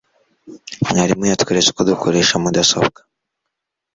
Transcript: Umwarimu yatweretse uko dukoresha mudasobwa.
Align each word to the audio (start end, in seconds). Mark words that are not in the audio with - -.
Umwarimu 0.83 1.23
yatweretse 1.27 1.69
uko 1.71 1.81
dukoresha 1.89 2.35
mudasobwa. 2.43 2.99